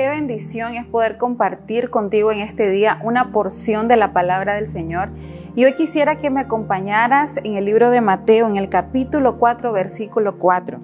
bendición 0.00 0.74
es 0.74 0.86
poder 0.86 1.16
compartir 1.16 1.90
contigo 1.90 2.32
en 2.32 2.40
este 2.40 2.70
día 2.70 3.00
una 3.04 3.32
porción 3.32 3.88
de 3.88 3.96
la 3.96 4.12
palabra 4.12 4.54
del 4.54 4.66
Señor. 4.66 5.10
Y 5.54 5.64
hoy 5.64 5.72
quisiera 5.72 6.16
que 6.16 6.30
me 6.30 6.40
acompañaras 6.40 7.38
en 7.42 7.54
el 7.54 7.64
libro 7.64 7.90
de 7.90 8.00
Mateo, 8.00 8.48
en 8.48 8.56
el 8.56 8.68
capítulo 8.68 9.38
4, 9.38 9.72
versículo 9.72 10.38
4. 10.38 10.80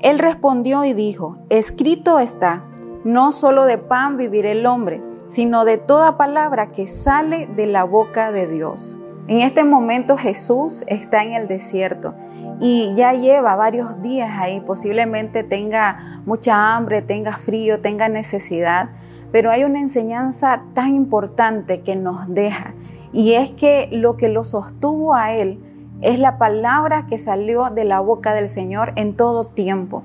Él 0.00 0.18
respondió 0.18 0.84
y 0.84 0.92
dijo, 0.92 1.38
escrito 1.48 2.18
está, 2.18 2.64
no 3.04 3.32
solo 3.32 3.64
de 3.64 3.78
pan 3.78 4.16
vivirá 4.16 4.50
el 4.50 4.66
hombre, 4.66 5.02
sino 5.26 5.64
de 5.64 5.78
toda 5.78 6.16
palabra 6.16 6.72
que 6.72 6.86
sale 6.86 7.46
de 7.46 7.66
la 7.66 7.84
boca 7.84 8.32
de 8.32 8.46
Dios. 8.46 8.98
En 9.26 9.38
este 9.38 9.64
momento 9.64 10.18
Jesús 10.18 10.84
está 10.86 11.24
en 11.24 11.32
el 11.32 11.48
desierto 11.48 12.14
y 12.60 12.92
ya 12.94 13.14
lleva 13.14 13.56
varios 13.56 14.02
días 14.02 14.30
ahí, 14.34 14.60
posiblemente 14.60 15.42
tenga 15.42 16.22
mucha 16.26 16.76
hambre, 16.76 17.00
tenga 17.00 17.38
frío, 17.38 17.80
tenga 17.80 18.10
necesidad, 18.10 18.90
pero 19.32 19.50
hay 19.50 19.64
una 19.64 19.80
enseñanza 19.80 20.64
tan 20.74 20.94
importante 20.94 21.80
que 21.80 21.96
nos 21.96 22.34
deja 22.34 22.74
y 23.14 23.32
es 23.32 23.50
que 23.50 23.88
lo 23.90 24.18
que 24.18 24.28
lo 24.28 24.44
sostuvo 24.44 25.14
a 25.14 25.32
él 25.32 25.58
es 26.02 26.18
la 26.18 26.36
palabra 26.36 27.06
que 27.06 27.16
salió 27.16 27.70
de 27.70 27.84
la 27.84 28.00
boca 28.00 28.34
del 28.34 28.50
Señor 28.50 28.92
en 28.96 29.16
todo 29.16 29.44
tiempo. 29.44 30.04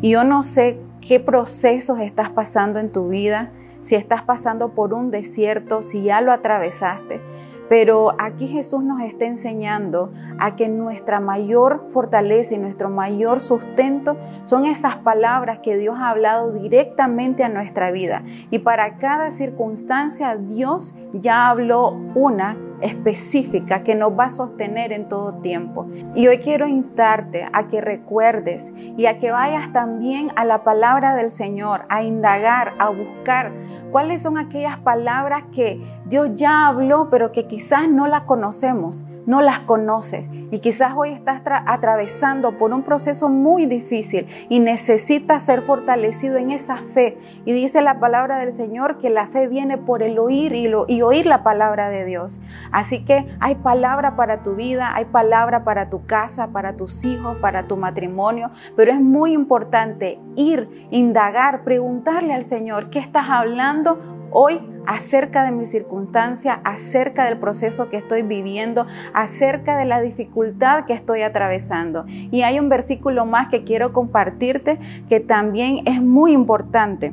Y 0.00 0.10
yo 0.10 0.22
no 0.22 0.44
sé 0.44 0.80
qué 1.00 1.18
procesos 1.18 1.98
estás 1.98 2.30
pasando 2.30 2.78
en 2.78 2.92
tu 2.92 3.08
vida, 3.08 3.50
si 3.82 3.96
estás 3.96 4.22
pasando 4.22 4.74
por 4.74 4.94
un 4.94 5.10
desierto, 5.10 5.82
si 5.82 6.02
ya 6.02 6.20
lo 6.20 6.32
atravesaste, 6.32 7.20
pero 7.70 8.16
aquí 8.18 8.48
Jesús 8.48 8.82
nos 8.82 9.00
está 9.00 9.26
enseñando 9.26 10.12
a 10.40 10.56
que 10.56 10.68
nuestra 10.68 11.20
mayor 11.20 11.86
fortaleza 11.90 12.56
y 12.56 12.58
nuestro 12.58 12.90
mayor 12.90 13.38
sustento 13.38 14.16
son 14.42 14.64
esas 14.64 14.96
palabras 14.96 15.60
que 15.60 15.76
Dios 15.76 15.94
ha 15.96 16.10
hablado 16.10 16.52
directamente 16.52 17.44
a 17.44 17.48
nuestra 17.48 17.92
vida. 17.92 18.24
Y 18.50 18.58
para 18.58 18.96
cada 18.96 19.30
circunstancia 19.30 20.36
Dios 20.36 20.96
ya 21.12 21.48
habló 21.48 21.92
una 22.16 22.56
específica 22.82 23.82
que 23.82 23.94
nos 23.94 24.18
va 24.18 24.24
a 24.24 24.30
sostener 24.30 24.92
en 24.92 25.08
todo 25.08 25.34
tiempo. 25.34 25.86
Y 26.14 26.28
hoy 26.28 26.38
quiero 26.38 26.66
instarte 26.66 27.48
a 27.52 27.66
que 27.66 27.80
recuerdes 27.80 28.72
y 28.76 29.06
a 29.06 29.18
que 29.18 29.30
vayas 29.30 29.72
también 29.72 30.28
a 30.36 30.44
la 30.44 30.64
palabra 30.64 31.14
del 31.14 31.30
Señor, 31.30 31.84
a 31.88 32.02
indagar, 32.02 32.74
a 32.78 32.90
buscar 32.90 33.52
cuáles 33.90 34.22
son 34.22 34.38
aquellas 34.38 34.78
palabras 34.78 35.44
que 35.52 35.80
Dios 36.06 36.30
ya 36.32 36.66
habló, 36.66 37.08
pero 37.10 37.32
que 37.32 37.46
quizás 37.46 37.88
no 37.88 38.06
las 38.06 38.22
conocemos 38.22 39.04
no 39.26 39.40
las 39.40 39.60
conoces 39.60 40.28
y 40.50 40.58
quizás 40.58 40.92
hoy 40.96 41.10
estás 41.10 41.42
atravesando 41.66 42.58
por 42.58 42.72
un 42.72 42.82
proceso 42.82 43.28
muy 43.28 43.66
difícil 43.66 44.26
y 44.48 44.60
necesitas 44.60 45.42
ser 45.42 45.62
fortalecido 45.62 46.36
en 46.36 46.50
esa 46.50 46.76
fe. 46.76 47.18
Y 47.44 47.52
dice 47.52 47.82
la 47.82 48.00
palabra 48.00 48.38
del 48.38 48.52
Señor 48.52 48.98
que 48.98 49.10
la 49.10 49.26
fe 49.26 49.48
viene 49.48 49.78
por 49.78 50.02
el 50.02 50.18
oír 50.18 50.54
y, 50.54 50.70
y 50.88 51.02
oír 51.02 51.26
la 51.26 51.42
palabra 51.42 51.88
de 51.88 52.04
Dios. 52.04 52.40
Así 52.72 53.04
que 53.04 53.26
hay 53.40 53.56
palabra 53.56 54.16
para 54.16 54.42
tu 54.42 54.54
vida, 54.54 54.94
hay 54.94 55.06
palabra 55.06 55.64
para 55.64 55.90
tu 55.90 56.04
casa, 56.06 56.48
para 56.48 56.76
tus 56.76 57.04
hijos, 57.04 57.36
para 57.40 57.66
tu 57.66 57.76
matrimonio, 57.76 58.50
pero 58.76 58.92
es 58.92 59.00
muy 59.00 59.32
importante 59.32 60.20
ir, 60.36 60.68
indagar, 60.90 61.64
preguntarle 61.64 62.34
al 62.34 62.42
Señor, 62.42 62.90
¿qué 62.90 62.98
estás 62.98 63.26
hablando 63.28 63.98
hoy 64.32 64.58
acerca 64.86 65.44
de 65.44 65.52
mi 65.52 65.66
circunstancia, 65.66 66.60
acerca 66.64 67.24
del 67.24 67.38
proceso 67.38 67.88
que 67.88 67.96
estoy 67.96 68.22
viviendo, 68.22 68.86
acerca 69.12 69.76
de 69.76 69.84
la 69.84 70.00
dificultad 70.00 70.84
que 70.84 70.92
estoy 70.92 71.22
atravesando. 71.22 72.04
Y 72.08 72.42
hay 72.42 72.58
un 72.58 72.68
versículo 72.68 73.26
más 73.26 73.48
que 73.48 73.64
quiero 73.64 73.92
compartirte 73.92 74.78
que 75.08 75.20
también 75.20 75.80
es 75.86 76.02
muy 76.02 76.32
importante. 76.32 77.12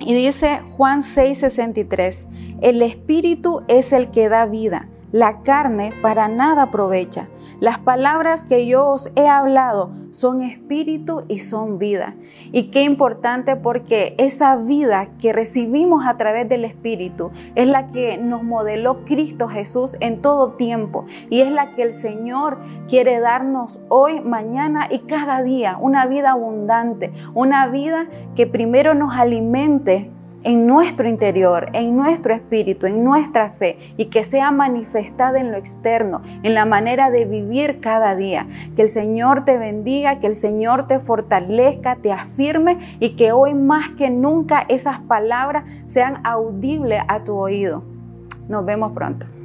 Y 0.00 0.14
dice 0.14 0.60
Juan 0.76 1.02
6:63, 1.02 2.28
el 2.60 2.82
Espíritu 2.82 3.62
es 3.68 3.92
el 3.92 4.10
que 4.10 4.28
da 4.28 4.46
vida 4.46 4.88
la 5.12 5.42
carne 5.42 5.92
para 6.02 6.28
nada 6.28 6.64
aprovecha. 6.64 7.28
Las 7.60 7.80
palabras 7.80 8.44
que 8.44 8.68
yo 8.68 8.86
os 8.86 9.10
he 9.16 9.26
hablado 9.26 9.90
son 10.10 10.42
espíritu 10.42 11.24
y 11.26 11.40
son 11.40 11.78
vida. 11.78 12.14
Y 12.52 12.70
qué 12.70 12.84
importante 12.84 13.56
porque 13.56 14.14
esa 14.18 14.54
vida 14.56 15.08
que 15.18 15.32
recibimos 15.32 16.06
a 16.06 16.16
través 16.16 16.48
del 16.48 16.64
espíritu 16.64 17.32
es 17.56 17.66
la 17.66 17.88
que 17.88 18.16
nos 18.16 18.44
modeló 18.44 19.04
Cristo 19.04 19.48
Jesús 19.48 19.96
en 19.98 20.22
todo 20.22 20.52
tiempo 20.52 21.04
y 21.30 21.40
es 21.40 21.50
la 21.50 21.72
que 21.72 21.82
el 21.82 21.92
Señor 21.92 22.60
quiere 22.88 23.18
darnos 23.18 23.80
hoy, 23.88 24.20
mañana 24.20 24.86
y 24.88 25.00
cada 25.00 25.42
día. 25.42 25.78
Una 25.80 26.06
vida 26.06 26.30
abundante, 26.30 27.12
una 27.34 27.66
vida 27.66 28.06
que 28.36 28.46
primero 28.46 28.94
nos 28.94 29.14
alimente 29.14 30.12
en 30.44 30.66
nuestro 30.66 31.08
interior, 31.08 31.66
en 31.72 31.96
nuestro 31.96 32.34
espíritu, 32.34 32.86
en 32.86 33.04
nuestra 33.04 33.50
fe 33.50 33.78
y 33.96 34.06
que 34.06 34.24
sea 34.24 34.50
manifestada 34.50 35.38
en 35.38 35.50
lo 35.50 35.58
externo, 35.58 36.22
en 36.42 36.54
la 36.54 36.64
manera 36.64 37.10
de 37.10 37.24
vivir 37.24 37.80
cada 37.80 38.14
día. 38.14 38.46
Que 38.76 38.82
el 38.82 38.88
Señor 38.88 39.44
te 39.44 39.58
bendiga, 39.58 40.18
que 40.18 40.26
el 40.26 40.36
Señor 40.36 40.84
te 40.84 41.00
fortalezca, 41.00 41.96
te 41.96 42.12
afirme 42.12 42.78
y 43.00 43.10
que 43.16 43.32
hoy 43.32 43.54
más 43.54 43.90
que 43.92 44.10
nunca 44.10 44.64
esas 44.68 45.00
palabras 45.00 45.64
sean 45.86 46.20
audibles 46.24 47.00
a 47.08 47.24
tu 47.24 47.36
oído. 47.36 47.82
Nos 48.48 48.64
vemos 48.64 48.92
pronto. 48.92 49.37